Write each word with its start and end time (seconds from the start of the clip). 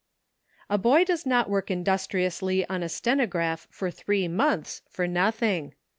A 0.67 0.79
boy 0.79 1.03
does 1.05 1.27
not 1.27 1.47
work 1.47 1.69
industriously 1.69 2.65
on 2.65 2.81
a 2.81 2.89
stenograph 2.89 3.67
for 3.69 3.91
three 3.91 4.27
months 4.27 4.81
for 4.89 5.05
nothing. 5.07 5.75